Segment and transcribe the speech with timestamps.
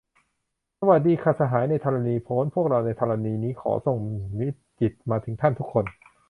[0.79, 3.99] สวัสดีค่ะ สหายในธรณีโพ้น พวกเราในธรณีนี้ ขอส่ง
[4.37, 5.85] มิตรจิตมาถึงท่านทุกคน